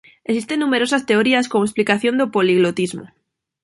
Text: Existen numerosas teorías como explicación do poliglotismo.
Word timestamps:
Existen 0.23 0.61
numerosas 0.61 1.05
teorías 1.09 1.45
como 1.51 1.65
explicación 1.67 2.13
do 2.17 2.31
poliglotismo. 2.35 3.05